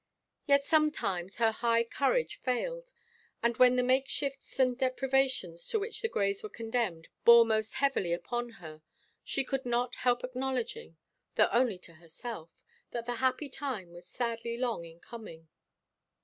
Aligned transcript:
Yet 0.47 0.63
sometimes 0.63 1.37
her 1.37 1.51
high 1.51 1.83
courage 1.83 2.37
failed, 2.41 2.91
and 3.43 3.55
when 3.57 3.75
the 3.75 3.83
makeshifts 3.83 4.59
and 4.59 4.75
deprivations 4.75 5.67
to 5.67 5.79
which 5.79 6.01
the 6.01 6.09
Greys 6.09 6.41
were 6.41 6.49
condemned 6.49 7.07
bore 7.23 7.45
most 7.45 7.75
heavily 7.75 8.11
upon 8.11 8.53
her 8.57 8.81
she 9.23 9.43
could 9.43 9.63
not 9.63 9.93
help 9.97 10.23
acknowledging 10.23 10.97
though 11.35 11.49
only 11.51 11.77
to 11.77 11.93
herself 11.93 12.49
that 12.89 13.05
the 13.05 13.17
happy 13.17 13.47
time 13.47 13.91
was 13.91 14.07
sadly 14.07 14.57
long 14.57 14.85
in 14.85 14.99
coming. 15.01 15.49